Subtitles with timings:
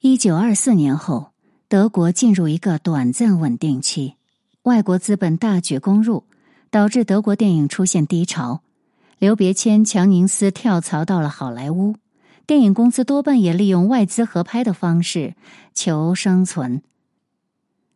[0.00, 1.32] 一九二四年后，
[1.66, 4.14] 德国进入一个短暂稳定期，
[4.62, 6.22] 外国资本大举攻入，
[6.70, 8.62] 导致德国电影出现低潮。
[9.18, 11.96] 刘别谦、强宁斯跳槽到了好莱坞，
[12.46, 15.34] 电影公司多半也利用外资合拍的方式
[15.74, 16.80] 求生存。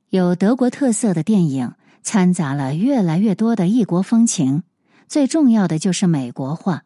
[0.08, 4.64] 有德国特色的电影掺杂了越来越多的异国风情，
[5.06, 6.82] 最重要的就是美国化。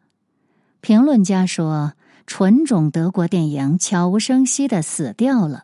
[0.79, 1.93] 评论家说。
[2.27, 5.63] 纯种德国电影悄无声息的死掉了，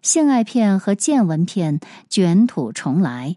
[0.00, 3.36] 性爱片和见闻片卷土重来，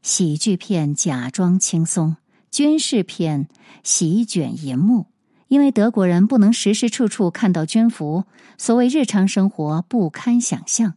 [0.00, 2.16] 喜剧片假装轻松，
[2.52, 3.48] 军事片
[3.82, 5.06] 席卷银幕。
[5.48, 8.24] 因为德国人不能时时处处看到军服，
[8.56, 10.94] 所谓日常生活不堪想象。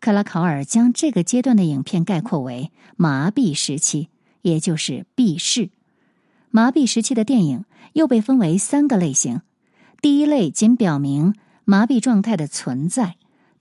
[0.00, 4.08] 克拉考尔将这个阶段的影片概括为“麻痹时期”，
[4.42, 5.70] 也就是闭视。
[6.50, 9.40] 麻痹时期的电影又被分为三个类型。
[10.02, 11.32] 第一类仅表明
[11.64, 13.14] 麻痹状态的存在，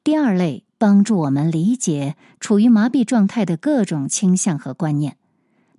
[0.04, 5.18] 第二类帮助我们理解处于麻痹状态的各种倾向和观念，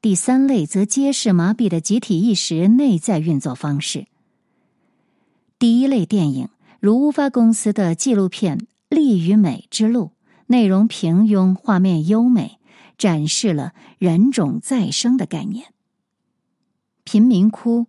[0.01, 4.07] 第三类则揭示麻痹的集体意识内在运作方式。
[5.59, 10.05] 第一类电影如乌发公司的纪录片《利与美之路》，
[10.47, 12.61] 内容平庸，画面优美，
[12.97, 15.67] 展示了人种再生的概念。
[17.03, 17.89] 贫民窟。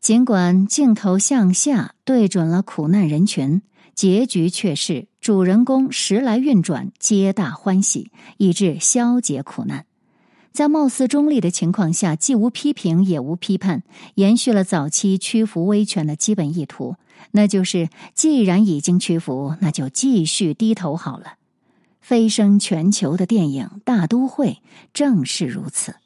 [0.00, 3.62] 尽管镜头向下对准了苦难人群，
[3.94, 9.84] 结局却是主人公时来运转，皆大欢喜，以致消解苦难。
[10.52, 13.82] 在貌似中立的情况下，既无批评也无批判，
[14.14, 16.96] 延续了早期屈服威权的基本意图，
[17.32, 21.34] 那就是既然已经屈服，那就继续低头好了。
[22.00, 24.48] 飞升全球的电影《大都会》
[24.94, 25.96] 正是如此。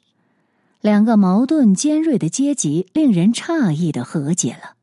[0.83, 4.75] 两个矛盾尖锐的阶级令人诧异的和解了。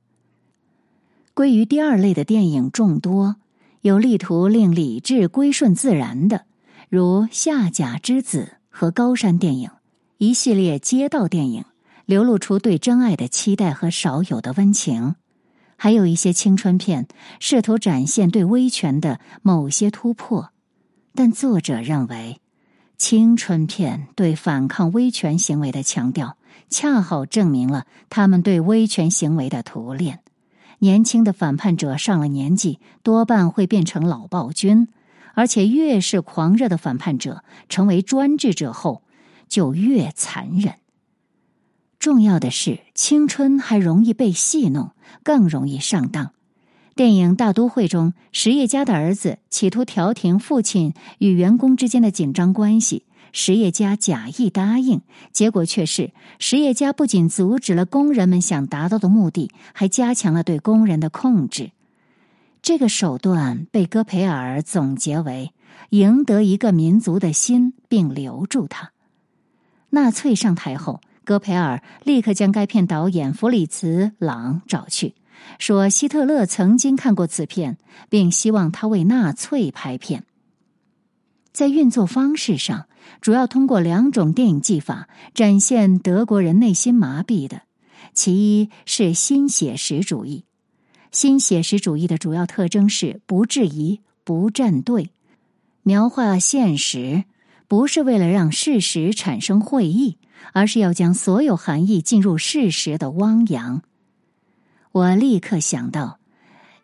[1.35, 3.37] 归于第二类的电影众多，
[3.83, 6.47] 有力图令理智归顺自然的，
[6.89, 9.69] 如《下甲之子》和《高山电影》
[10.17, 11.67] 一系列街道电影，
[12.07, 15.17] 流露出对真爱的期待和少有的温情；
[15.77, 17.09] 还有一些青春片，
[17.41, 20.49] 试图展现对威权的某些突破，
[21.15, 22.41] 但作者认为。
[23.01, 26.37] 青春片对反抗威权行为的强调，
[26.69, 30.21] 恰好证明了他们对威权行为的屠炼。
[30.81, 34.89] 年轻的反叛者上了年纪，多半会变成老暴君，
[35.33, 39.03] 而且越是狂热的反叛者成为专制者后，
[39.49, 40.75] 就越残忍。
[41.99, 44.91] 重要的是，青春还容易被戏弄，
[45.25, 46.33] 更容易上当。
[47.01, 55.01] 电影《大都会》中，实业家的儿子企图调停父亲与员工之间的紧张关系，实业家假意答应，
[55.33, 61.71] 结果却是实业家不仅阻止了工人们想达到的目的，还加强了对工人的控制。
[62.61, 65.55] 这个手段被戈培尔总结为
[65.89, 68.91] 赢得一个民族的心并留住他。
[69.89, 75.15] 纳粹上台后，戈培尔立刻将该片导演弗里茨·朗找去。
[75.59, 77.79] 说希特勒曾经看过此片，
[78.09, 80.25] 并希望他为纳粹拍片。
[81.53, 82.87] 在运作方式上，
[83.21, 87.63] 主要通过两种电影技法展现德国人内心麻痹的。
[88.15, 90.45] 其一是新写实主义。
[91.13, 95.11] 新写实主义的主要特征是不质疑、不站队，
[95.83, 97.25] 描画现实
[97.67, 100.19] 不是为了让事实产生会意，
[100.53, 103.83] 而是要将所有含义进入事实的汪洋。
[104.93, 106.19] 我立刻想到，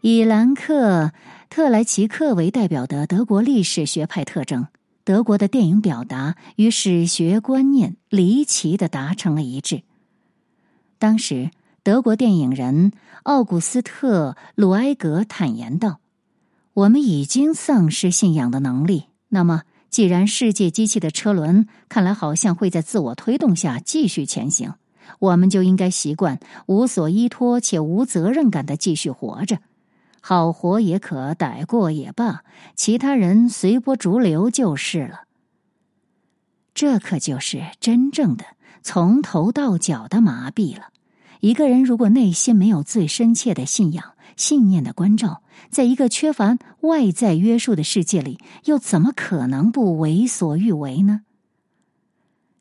[0.01, 1.13] 以兰克
[1.51, 4.69] 特莱奇克为代表的德国历史学派特征。
[5.03, 9.83] 德国的电影表达与史学观念离奇的达成了一致。
[10.99, 11.51] 当时，
[11.83, 12.93] 德国电影人
[13.25, 15.99] 奥古斯特·鲁埃格坦言道
[16.75, 19.07] ：“我们已经丧失信仰的能力。
[19.29, 24.75] 那么，既然世界机器的车轮看来好像会在自我推动下继续前行。”
[25.19, 29.59] 我们就应该习惯无所依托且无责任感的继续活着，
[30.21, 32.43] 好活也可，歹过也罢，
[32.75, 35.23] 其他人随波逐流就是了。
[36.75, 38.45] 这可就是真正的
[38.83, 40.89] 从头到脚的麻痹了。
[41.41, 51.23] 一个人如果内心没有最深切的信仰、信念的关照，在一个缺乏外在约束的世界里，又怎么可能不为所欲为呢？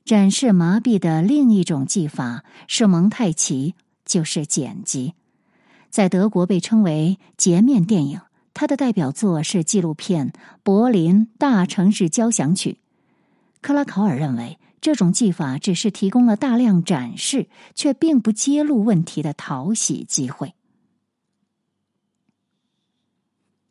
[0.06, 3.74] 展示麻痹的另一种技法是蒙太奇，
[4.06, 5.16] 就是剪辑，
[5.90, 8.22] 在德国被称为截面电影。
[8.54, 10.30] 它的代表作是纪录片
[10.62, 12.74] 《柏林大城市交响曲》。
[13.62, 20.54] 克拉考尔认为，这种技法只是提供了大量展示，却并不揭露问题的讨喜机会。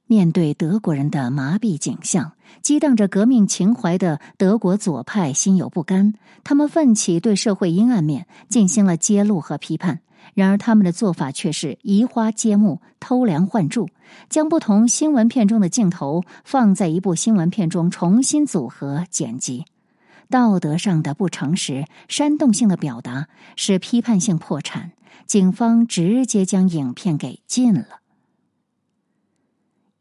[0.06, 6.12] 面对德国人的麻痹景象，激荡着革命情怀的德国左派心有不甘，
[6.44, 10.00] 他们奋起对社会阴暗面进行了揭露和批判。
[10.34, 13.88] 然而，他们的做法却是移花接木、偷梁换柱，
[14.28, 19.64] 将不同新闻片中的镜头放在一部新闻片中重新组合剪辑。
[20.30, 24.92] 道德上的不诚实、煽动性的表达使批判性破产，
[25.26, 28.00] 警方直接将影片给禁了。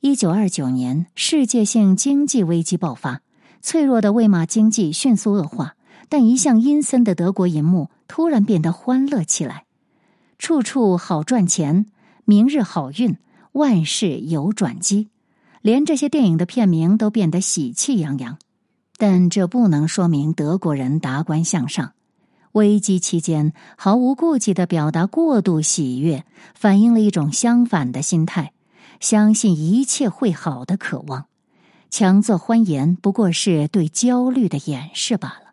[0.06, 3.22] 一九二九年，世界性经济危机爆发，
[3.62, 5.78] 脆弱的魏玛经济迅速恶化，
[6.10, 9.64] 但一向阴森的德国银幕突然变得欢乐起来，
[10.38, 11.86] 处处好赚钱，
[12.26, 13.16] 明日好运，
[13.54, 15.08] 万事有转机，
[15.62, 18.38] 连这些电影的片名都变得喜气洋洋。
[18.98, 21.94] 但这不能说明德国人达观向上。
[22.52, 28.52] 危机期间毫无顾忌的表达过度喜悦，反映了一种相反的心态。
[29.04, 31.26] 相信一切会好的渴望，
[31.90, 35.52] 强作欢颜不过是对焦虑的掩饰罢了。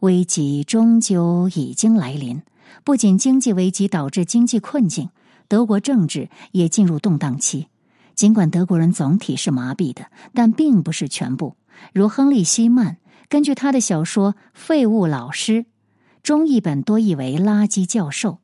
[0.00, 2.42] 危机终究已经来临，
[2.82, 5.10] 不仅经济危机导致经济困境，
[5.46, 7.68] 德国政治也进入动荡期。
[8.16, 11.54] 尽管德国人总体是麻痹的，但并不是全部。
[11.94, 12.96] 如亨利·希曼
[13.28, 15.62] 根据他的小说《废物老师》，
[16.24, 18.40] 中译本多译为“垃圾教授”。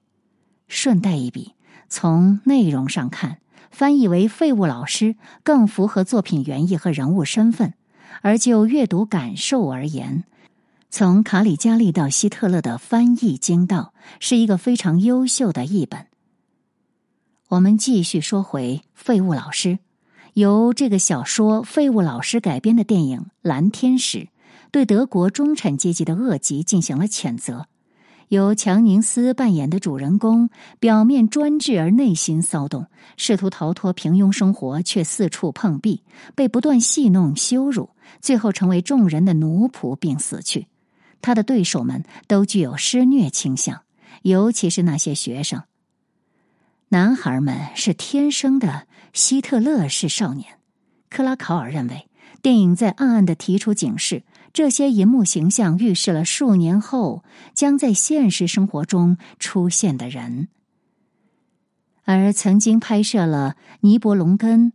[0.68, 1.54] 顺带一笔，
[1.88, 3.38] 从内容上看。
[3.74, 7.74] 翻译为“废物老师”更符合作品原意和人物身份，
[8.22, 10.22] 而就阅读感受而言，
[10.90, 16.06] 从卡里加利到希特勒的翻译精到，是一个非常优秀的译本。
[17.48, 19.80] 我们继续说回“废物老师”，
[20.34, 24.18] 由这个小说《废物老师》改编的电影《蓝天使》，
[24.70, 27.66] 对德国中产阶级的恶疾进行了谴责。
[28.28, 30.48] 由强宁斯扮演的主人公，
[30.80, 32.86] 表面专制而内心骚动，
[33.16, 36.02] 试图逃脱平庸生活，却四处碰壁，
[36.34, 37.90] 被不断戏弄羞辱，
[38.20, 40.66] 最后成为众人的奴仆并死去。
[41.20, 43.82] 他的对手们都具有施虐倾向，
[44.22, 45.62] 尤其是那些学生。
[46.88, 50.58] 男孩们是天生的希特勒式少年。
[51.08, 52.08] 克拉考尔认为，
[52.42, 54.24] 电影在暗暗的提出警示。
[54.54, 57.24] 这些银幕形象预示了数年后
[57.54, 60.46] 将在现实生活中出现的人，
[62.04, 64.72] 而曾经拍摄了《尼伯龙根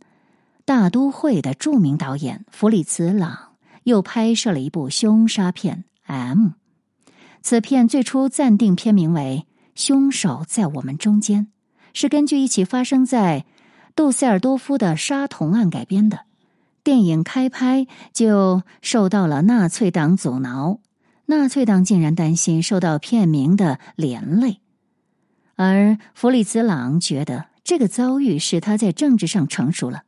[0.66, 3.54] 大都会》的著名导演弗里茨·朗
[3.84, 6.48] 又拍摄了一部凶杀片《M》。
[7.40, 9.46] 此片最初暂定片名为
[9.82, 11.46] 《凶手在我们中间》，
[11.94, 13.46] 是根据一起发生在
[13.96, 16.26] 杜塞尔多夫的杀童案改编的。
[16.82, 20.80] 电影开拍就受到了纳粹党阻挠，
[21.26, 24.60] 纳粹党竟然担心受到片名的连累，
[25.56, 30.02] 而弗里兹·朗觉得这个遭遇使他在政治上成熟了。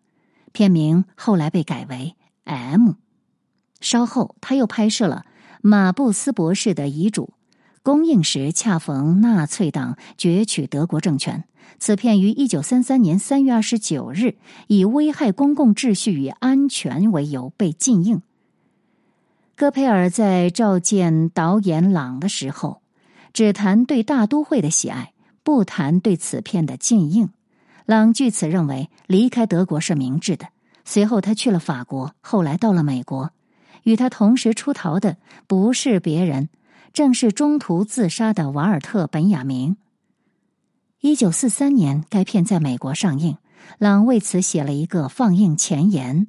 [0.52, 2.16] 片名后来被改为
[2.50, 2.88] 《M》。
[3.80, 5.24] 稍后他又拍摄了
[5.60, 7.34] 马布斯博士的遗嘱。
[7.82, 11.44] 公映时恰逢纳粹党攫取德国政权，
[11.78, 14.36] 此片于一九三三年三月二十九日
[14.68, 18.22] 以危害公共秩序与安全为由被禁映。
[19.56, 22.82] 戈培尔在召见导演朗的时候，
[23.32, 25.12] 只谈对大都会的喜爱，
[25.42, 27.30] 不谈对此片的禁映。
[27.86, 30.48] 朗据此认为离开德国是明智的。
[30.84, 33.30] 随后他去了法国，后来到了美国，
[33.84, 35.16] 与他同时出逃的
[35.46, 36.48] 不是别人。
[36.92, 39.76] 正是中途自杀的瓦尔特·本雅明。
[41.04, 43.36] 一九四三年，该片在美国上映，
[43.78, 46.28] 朗为此写了一个放映前言。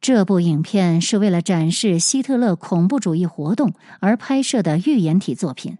[0.00, 5.78] 这部影片是为了展示希特勒恐怖主义活动而拍摄的预言体作品。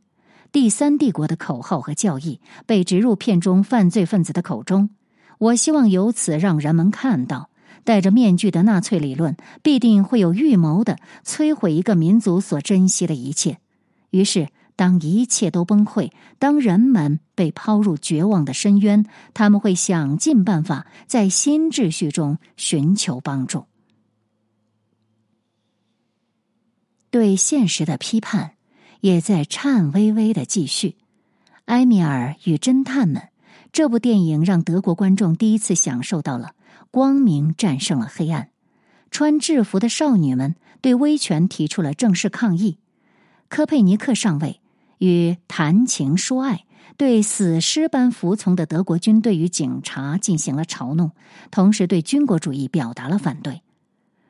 [0.50, 4.90] 第三帝国的口号和教义被植入片中犯罪分子的口中。
[5.38, 7.48] 我希望由此让人们看到。
[7.84, 13.58] 戴着面具的纳粹理论必定会有预谋的摧毁一个民族所珍惜的一切。
[14.10, 23.66] 于是，当一切都崩溃，当人们被抛入绝望的深渊，他们会想尽办法在新秩序中寻求帮助。
[27.10, 28.52] 对现实的批判
[29.00, 30.96] 也在颤巍巍的继续。
[31.66, 33.28] 埃米尔与侦探们
[33.70, 36.54] 这部电影让德国观众第一次享受到了。
[36.90, 38.50] 光明战胜了黑暗，
[39.10, 42.78] 穿制服的少女们对威权提出了正式抗议。
[43.48, 44.60] 科佩尼克上尉
[45.02, 46.64] 与谈情说爱，
[46.96, 51.10] 对死尸般服从的德国军队与警察进行了嘲弄，
[51.50, 53.62] 同时对军国主义表达了反对。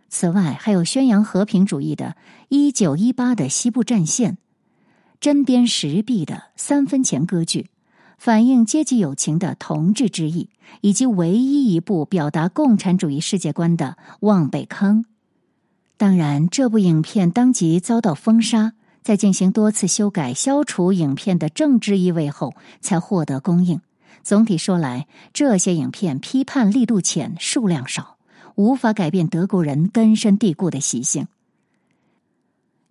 [0.09, 2.07] 此外，还有宣扬和平主义的
[2.49, 4.33] 《一九一八的西部战线》，
[5.21, 7.69] 针砭时弊的三分钱歌剧，
[8.17, 10.49] 反映阶级友情的同志之意，
[10.81, 15.03] 以及唯一一部表达共产主义世界观的《望北坑》。
[15.99, 18.73] 当然，这部影片当即遭到封杀，
[19.03, 23.81] 在进行多次修改、消除影片的政治意味后，才获得公映。
[24.23, 28.17] 总体说来，这些影片批判力度浅、数量少，
[28.55, 31.27] 无法改变德国人根深蒂固的习性。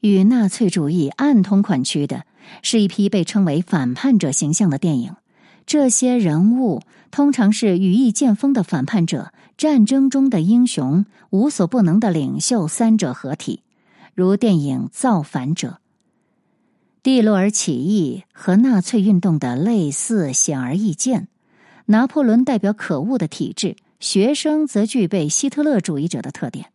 [0.01, 2.25] 与纳粹主义暗通款曲的
[2.63, 5.15] 是一批被称为反叛者形象的电影。
[5.65, 13.62] 这些人物通常是羽翼渐丰的反叛者、战争中的英雄、无所不能的领袖三者合体，
[14.15, 15.77] 如电影《造反者》。
[17.03, 21.27] 蒂洛尔起义和纳粹运动的类似显而易见。
[21.86, 26.67] 拿破仑代表可恶的体制，学生则具备希特勒主义者的特点。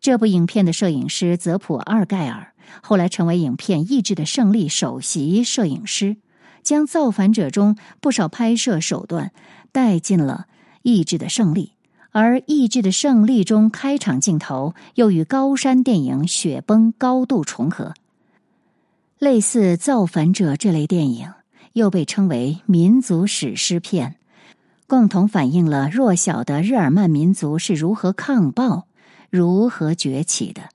[0.00, 6.16] 这部影片的摄影师泽普·阿尔盖尔后来成为影片《意志的胜利》首席摄影师。
[6.64, 9.32] 将造反者中不少拍摄手段
[9.72, 10.46] 带进了
[10.82, 11.72] 《意志的胜利》，
[12.10, 17.94] 而《意志的胜利》中开场镜头又与高山电影《雪崩》高度重合。
[19.18, 21.32] 类似《造反者》这类电影
[21.72, 24.16] 又被称为民族史诗片，
[24.86, 28.86] 共同反映了弱小的日耳曼民族是如何抗暴、
[29.30, 30.70] 如何崛起的。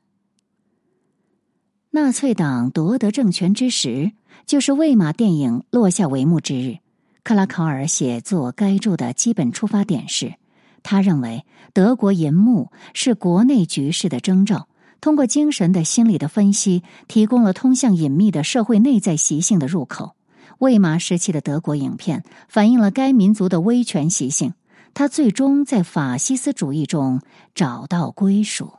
[1.91, 4.11] 纳粹党夺得政权之时。
[4.45, 6.79] 就是魏玛电影落下帷幕之日。
[7.23, 10.33] 克拉考尔写作该著的基本出发点是，
[10.81, 14.67] 他认为德国银幕是国内局势的征兆，
[15.03, 20.15] 通过精神的心理的分析，提供了通向隐秘的社会内在习性的入口。
[20.59, 24.53] 魏玛时期的德国影片反映了该民族的威权习性，
[24.93, 27.19] 他最终在法西斯主义中
[27.53, 28.75] 找到归属。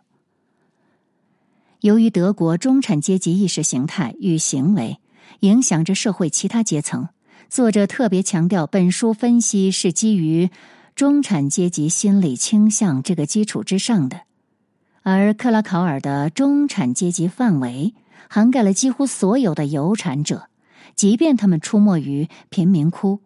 [1.81, 4.99] 由于德国中产阶级意识形态与行为。
[5.41, 7.09] 影响着社会其他阶层。
[7.51, 10.49] 作者特别强调，本书分析是基于
[10.95, 14.23] 中产阶级心理倾向这个基础之上的。
[15.05, 17.95] 而克拉考尔的中产阶级范围
[18.29, 20.49] 涵盖了几乎所有的有产者，
[20.97, 23.21] 即便他们出没于贫民窟。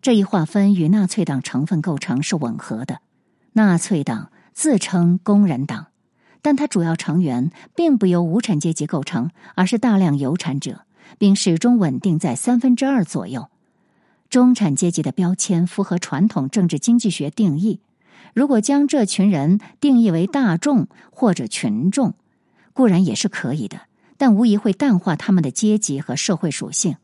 [0.00, 3.00] 这一划分与纳粹党成分构成是吻合的。
[3.54, 5.86] 纳粹党自称工人党，
[6.40, 10.82] 但它主要成员并不由无产阶级构成，而是大量有产者。
[11.18, 13.48] 并始终稳定在三分之二左右。
[14.30, 17.80] 中产阶级的标签符合传统政治经济学定义。
[18.34, 22.14] 如果将这群人定义为大众或者群众，
[22.72, 23.82] 固然也是可以的，
[24.18, 26.96] 但无疑会淡化他们的阶级和社会属性，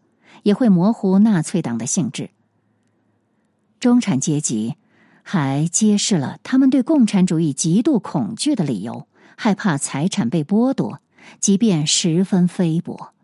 [0.42, 2.30] 也会模糊纳粹党的性质。
[3.78, 4.74] 中产阶级
[5.22, 9.06] 还揭示了他们对共产主义极度恐惧的理由，
[9.36, 10.98] 害怕财产被剥夺，
[11.38, 13.14] 即便十分菲薄。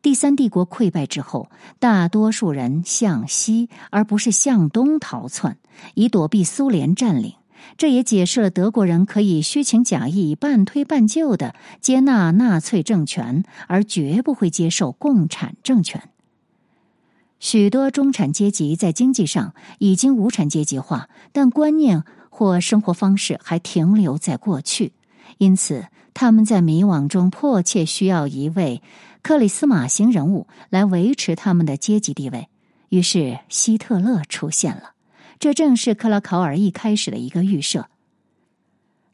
[0.00, 5.58] 第三帝国溃败之后，大多数人向西而不是向东逃窜，
[5.94, 7.34] 以躲避苏联占领。
[7.76, 16.08] 这也解释了德国人可以虚情假意、半推半就的接纳纳粹政权，而绝不会接受共产政权。
[17.40, 24.92] 许多中产阶级在经济上已经无产阶级化，但观念或生活方式还停留在过去，
[25.38, 28.80] 因此他们在迷惘中迫切需要一位。
[29.28, 32.48] 克里斯马型人物来维持他们的阶级地位，
[32.88, 34.92] 于是希特勒出现了。
[35.38, 37.90] 这正是克拉考尔一开始的一个预设。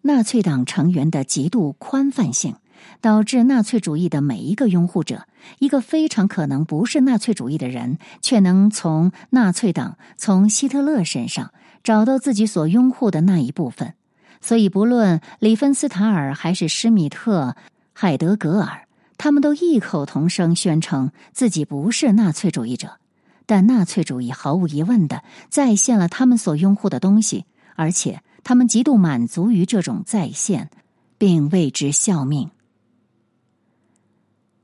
[0.03, 2.55] 纳粹党成员的极度宽泛性，
[3.01, 5.27] 导致纳粹主义的每一个拥护者，
[5.59, 11.53] 一个非常可能不是纳粹主义的人，却能从纳粹党、从希特勒身上
[11.83, 13.95] 找到自己所拥护的那一部分。
[14.41, 17.57] 所以，不论里芬斯塔尔还是施米特、
[17.93, 18.83] 海德格尔。
[19.17, 22.99] 他们都异口同声宣称自己不是纳粹主义者，
[23.47, 27.45] 但纳粹主义毫无疑问的再现了他们所拥护的东西，
[27.77, 30.71] 而且他们极度满足于这种再现，
[31.17, 32.51] 并为之效命。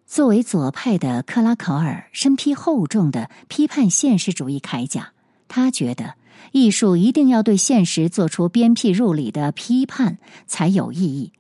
[0.07, 5.13] 作为左派的克拉考尔身披厚重的批判现实主义铠甲，
[5.47, 6.15] 他觉得
[6.51, 11.33] 艺术一定要对现实做出鞭辟入里的批判才有意义。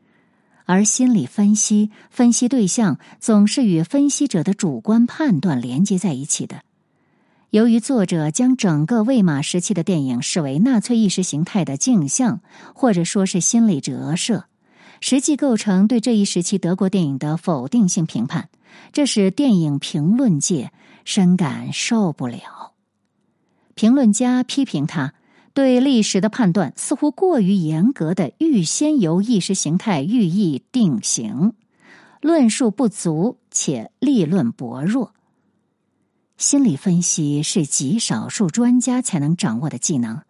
[0.70, 6.62] 而心理分析分析对象总是与分析者的主观判断连接在一起的。
[7.50, 12.40] 由于作者将整个魏玛时期的电影视为纳粹意识形态的镜像，
[12.72, 14.44] 或者说是心理折射，
[15.00, 18.48] 实际构成对这一时期德国电影的否定性评判，
[18.92, 20.70] 这使电影评论界
[21.04, 22.74] 深感受不了。
[23.74, 25.14] 评论家批评他。
[25.60, 31.52] 对历史的判断似乎过于严格的预先由意识形态寓意定型，
[32.22, 35.12] 论述不足且立论薄弱。
[36.38, 40.22] 心理分析是极少数专家才能掌握的技能，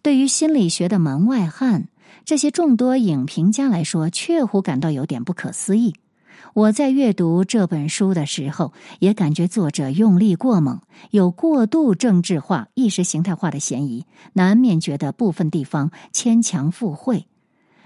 [0.00, 1.88] 对于心理学的门外汉，
[2.24, 5.96] 这些众多影评家来说，确乎感到有点不可思议。
[6.58, 10.80] 我在阅读这本书的时候，也感觉作者用力过猛，
[11.12, 17.28] 有过度政治化、意识形态化的嫌疑，难免觉得部分地方牵强附会。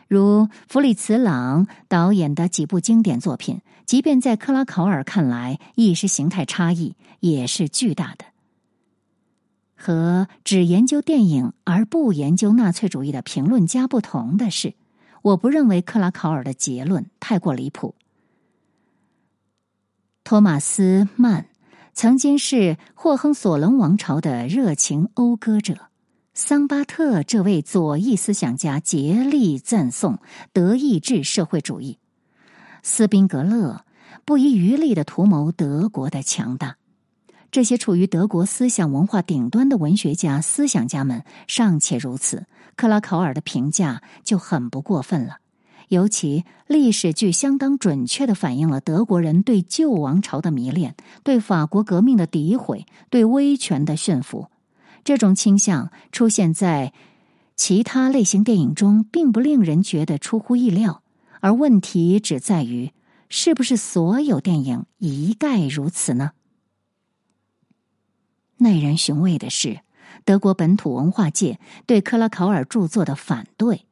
[0.09, 8.25] 如弗里茨·朗导演的几部经典作品，即便在克拉考尔看来，意识形态差异也是巨大的。
[9.77, 14.73] 和只研究电影而不研究纳粹主义的评论家不同的是，
[15.21, 17.95] 我不认为克拉考尔的结论太过离谱。
[20.25, 21.47] 托马斯·曼
[21.93, 25.89] 曾经是霍亨索伦王朝的热情讴歌者。
[26.33, 30.21] 桑巴特这位左翼思想家竭力赞颂
[30.53, 31.99] 德意志社会主义，
[32.83, 33.85] 斯宾格勒
[34.25, 36.77] 不遗余力的图谋德国的强大。
[37.51, 45.39] 这些处于德国思想文化顶端的文学家、思想家们尚且如此，克拉考尔的评价就很不过分了。
[45.93, 54.49] 尤其历史剧相当准确的反映了德国人对旧王朝的迷恋、对法国革命的诋毁、对威权的驯服。
[55.05, 56.95] 这种倾向出现在
[57.57, 61.03] 其他类型电影中，并不令人觉得出乎意料，
[61.41, 62.93] 而问题只在于
[63.29, 66.31] 是不是所有电影一概如此呢？
[68.57, 69.81] 耐人寻味的是，
[70.25, 73.85] 德国本土文化界对克拉考尔著作的反对。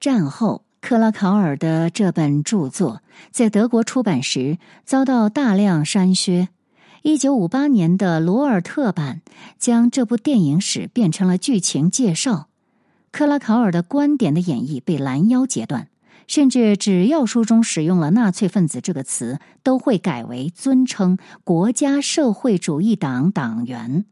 [0.00, 3.00] 战后，克拉考尔的这本著作
[3.30, 6.48] 在德国出版时遭到大量删削。
[7.00, 9.22] 一九五八年的罗尔特版
[9.58, 12.48] 将这部电影史变成了剧情介绍，
[13.10, 15.88] 克拉考尔的观点的演绎被拦腰截断，
[16.26, 24.04] 甚至只要书中使用了“纳粹分子”这个词，都会改为尊称“国家社会主义党党员”。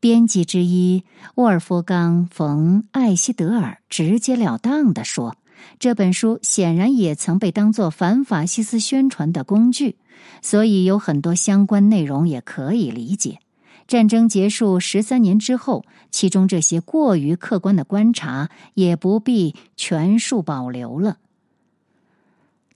[0.00, 5.36] 编辑之一沃尔夫冈·冯·艾希德尔直截了当的说。
[5.78, 9.96] 这本书显然也曾被当作反法西斯宣传的工具，
[10.42, 13.38] 所以有很多相关内容也可以理解。
[13.86, 21.16] 战争结束十三年之后，其中这些过于客观的观察也不必全数保留了。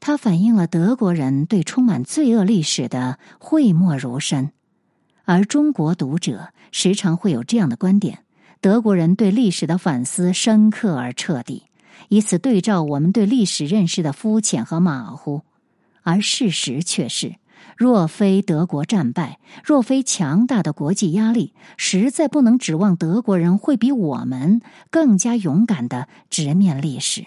[0.00, 4.52] 它反映了德国人对充满罪恶历史的讳莫如深，
[5.24, 8.24] 而中国读者时常会有这样的观点：
[8.60, 11.64] 德国人对历史的反思深刻而彻底。
[12.08, 15.42] 以此对照我们对历史认识的肤浅和马虎，
[16.02, 17.36] 而事实却是，
[17.76, 24.60] 若非德国战败，若非强大的国际压力，实在不能指望德国人会比我们
[24.90, 27.26] 更加勇敢的直面历史。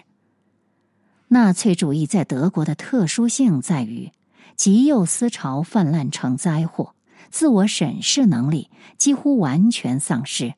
[1.30, 4.12] 纳粹主义在德国的特殊性在于，
[4.56, 6.94] 极右思潮泛滥成灾祸，
[7.30, 10.54] 自我审视能力几乎完全丧失，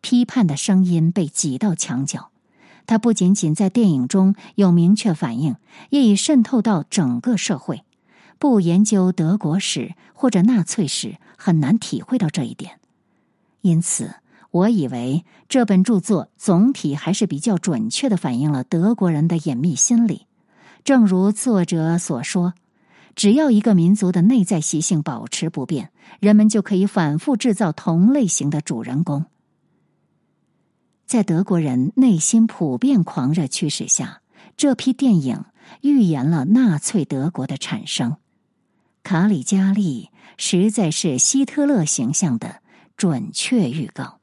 [0.00, 2.31] 批判的声音被挤到墙角。
[2.86, 5.56] 它不仅仅在电影中有明确反映，
[5.90, 7.84] 也已渗透到整个社会。
[8.38, 12.80] 不研究德国史或者纳粹史，很难体会到这一点。
[13.60, 14.16] 因此，
[14.50, 20.26] 我以为这本著作总体还是比较准确的反映了德国人的隐秘心理。
[20.82, 22.54] 正如作者所说，
[23.14, 29.26] 只要一个民族的内在习性保持不变，人们就可以反复制造同类型的主人公。
[31.06, 34.22] 在德国人内心普遍狂热驱使下，
[34.56, 35.44] 这批电影
[35.82, 38.16] 预言了纳粹德国的产生。
[39.02, 42.62] 卡里加利实在是希特勒形象的
[42.96, 44.20] 准确预告。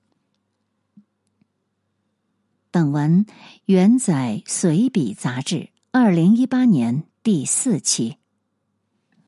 [2.71, 3.25] 本文
[3.65, 8.17] 原载《随笔》杂志二零一八年第四期。